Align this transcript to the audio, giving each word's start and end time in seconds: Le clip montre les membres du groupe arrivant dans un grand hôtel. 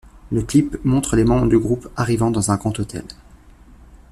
Le 0.31 0.41
clip 0.41 0.83
montre 0.83 1.15
les 1.15 1.23
membres 1.23 1.47
du 1.47 1.59
groupe 1.59 1.87
arrivant 1.95 2.31
dans 2.31 2.49
un 2.49 2.55
grand 2.55 2.79
hôtel. 2.79 3.03